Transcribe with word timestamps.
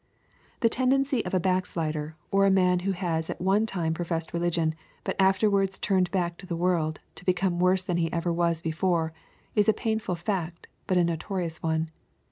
*' 0.31 0.59
The 0.61 0.67
tendency 0.67 1.23
of 1.25 1.33
a 1.35 1.39
backslider, 1.39 2.15
or 2.31 2.47
a 2.47 2.49
man 2.49 2.79
who 2.79 2.91
has 2.93 3.29
at 3.29 3.39
one 3.39 3.67
time 3.67 3.93
pro 3.93 4.03
fessed 4.03 4.33
religion, 4.33 4.73
but 5.03 5.15
afterwards 5.19 5.77
turned 5.77 6.09
back 6.09 6.39
to 6.39 6.47
the 6.47 6.55
world, 6.55 6.99
to 7.13 7.23
become 7.23 7.59
worse 7.59 7.83
than 7.83 7.97
he 7.97 8.11
ever 8.11 8.33
was 8.33 8.63
before, 8.63 9.13
is 9.53 9.69
a 9.69 9.73
painful 9.73 10.15
fact, 10.15 10.65
but 10.87 10.97
a 10.97 11.03
notorious 11.03 11.61
one. 11.61 11.91